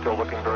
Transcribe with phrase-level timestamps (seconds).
[0.00, 0.49] still looking very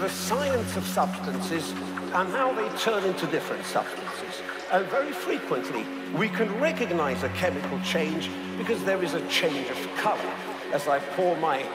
[0.00, 1.72] the science of substances
[2.14, 4.40] and how they turn into different substances.
[4.72, 5.84] And very frequently,
[6.16, 10.32] we can recognize a chemical change because there is a change of color.
[10.72, 11.66] As I pour my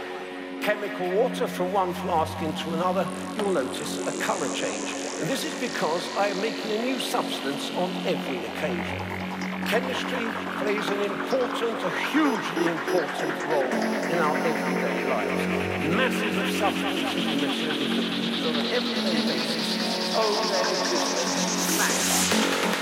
[0.63, 3.07] chemical water from one flask into another,
[3.37, 4.89] you'll notice a color change.
[5.21, 9.25] And this is because I am making a new substance on every occasion.
[9.67, 10.25] Chemistry
[10.61, 15.95] plays an important, a hugely important role in our everyday lives.
[15.95, 17.94] Masses of substances use
[18.45, 20.15] on an everyday basis
[20.51, 21.81] their existence
[22.61, 22.74] to